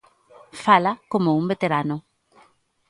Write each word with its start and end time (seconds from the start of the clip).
Fala 0.65 0.93
como 1.11 1.29
un 1.39 1.45
veterano. 1.51 1.97